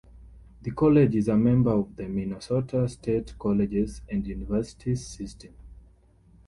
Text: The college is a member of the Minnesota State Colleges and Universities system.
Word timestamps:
The 0.63 0.71
college 0.71 1.13
is 1.15 1.27
a 1.27 1.37
member 1.37 1.69
of 1.69 1.95
the 1.95 2.07
Minnesota 2.07 2.89
State 2.89 3.35
Colleges 3.37 4.01
and 4.09 4.25
Universities 4.25 5.05
system. 5.05 5.53